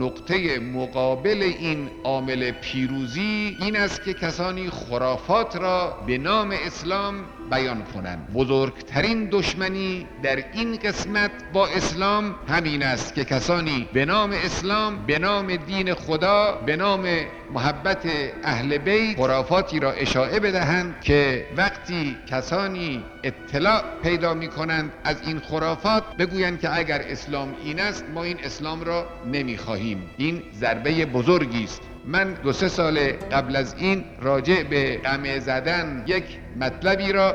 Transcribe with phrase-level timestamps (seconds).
[0.00, 7.14] نقطه مقابل این عامل پیروزی این است که کسانی خرافات را به نام اسلام
[7.50, 8.32] بیان کنند.
[8.34, 15.18] بزرگترین دشمنی در این قسمت با اسلام همین است که کسانی به نام اسلام به
[15.18, 17.06] نام دین خدا به نام
[17.54, 18.06] محبت
[18.44, 25.38] اهل بیت خرافاتی را اشاعه بدهند که وقتی کسانی اطلاع پیدا می کنند از این
[25.38, 29.89] خرافات بگویند که اگر اسلام این است ما این اسلام را نمی خواهیم.
[30.16, 31.82] این ضربه بزرگی است.
[32.06, 36.24] من دو سه سال قبل از این راجع به قمه زدن یک
[36.60, 37.34] مطلبی را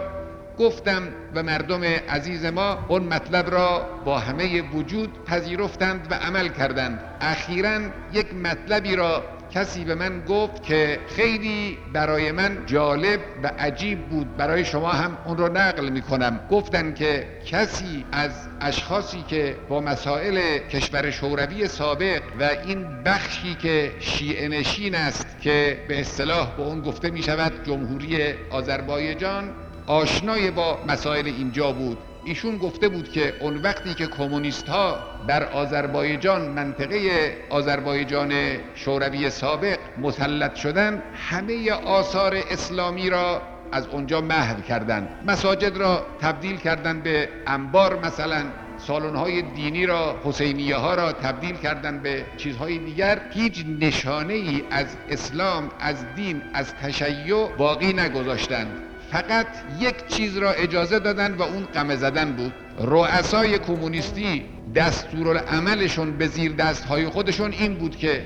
[0.58, 1.04] گفتم
[1.36, 7.00] و مردم عزیز ما اون مطلب را با همه وجود پذیرفتند و عمل کردند.
[7.22, 7.80] اخیرا
[8.14, 9.23] یک مطلبی را
[9.55, 14.38] کسی به من گفت که خیلی برای من جالب و عجیب بود.
[14.38, 18.31] برای شما هم اون رو نقل می کنم گفتن که کسی از
[18.62, 25.80] اشخاصی که با مسائل کشور شوروی سابق و این بخشی که شیعه نشین است که
[25.88, 29.50] به اصطلاح به اون گفته می شود جمهوری آذربایجان
[29.88, 31.98] آشنای با مسائل اینجا بود.
[32.26, 38.34] ایشون گفته بود که اون وقتی که کمونیست ها در آذربایجان منطقه آذربایجان
[38.76, 46.58] شوروی سابق مسلط شدن همه آثار اسلامی را از اونجا محو کردند مساجد را تبدیل
[46.58, 48.44] کردند به انبار مثلا
[48.78, 53.22] سالن های دینی را حسینیه ها را تبدیل کردن به چیزهای دیگر.
[53.34, 59.47] هیچ نشانه ای از اسلام از دین از تشیع باقی نگذاشتند فقط
[59.80, 62.53] یک چیز را اجازه دادن و اون قمه زدن بود.
[62.80, 68.25] رؤسای کمونیستی دستورالعملشون به زیر دستهای خودشون این بود که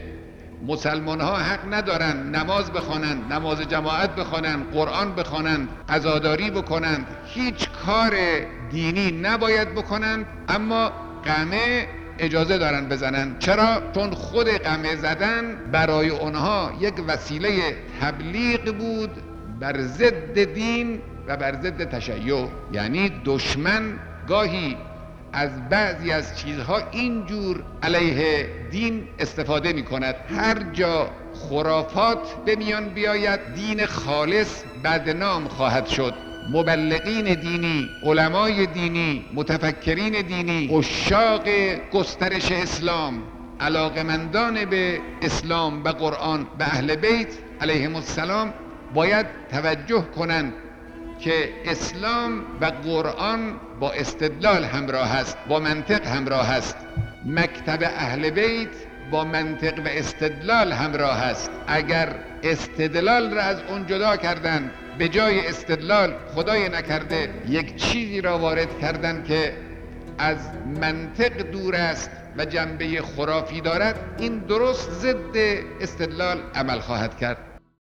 [0.67, 8.15] مسلمان ها حق ندارند نماز بخوانند نماز جماعت بخوانند قرآن بخوانند عزاداری بکنند هیچ کار
[8.71, 10.91] دینی نباید بکنند اما
[11.25, 11.87] قمه
[12.19, 13.35] اجازه دارن بزنن.
[13.39, 19.09] چرا؟ چون خود قمه زدن برای اونها یک وسیله تبلیغ بود
[19.59, 22.45] بر ضد دین و بر ضد تشیع.
[22.73, 24.77] یعنی دشمن گاهی
[25.33, 32.89] از بعضی از چیزها اینجور علیه دین استفاده می کند هر جا خرافات به میان
[32.89, 36.13] بیاید دین خالص بدنام خواهد شد.
[36.51, 41.43] مبلغین دینی علمای دینی متفکرین دینی اشاق
[41.93, 43.23] گسترش اسلام
[43.59, 47.27] علاقمندان به اسلام و قرآن به اهل بیت
[47.61, 48.53] علیهم السلام
[48.93, 50.53] باید توجه کنند
[51.19, 56.77] که اسلام و قرآن با استدلال همراه است با منطق همراه است.
[57.25, 58.69] مکتب اهل بیت
[59.11, 61.51] با منطق و استدلال همراه است.
[61.67, 68.37] اگر استدلال را از اون جدا کردن به جای استدلال خدای نکرده یک چیزی را
[68.37, 69.53] وارد کردن که
[70.17, 70.37] از
[70.81, 75.37] منطق دور است و جنبه خرافی دارد این درست ضد
[75.81, 77.48] استدلال عمل خواهد کرد.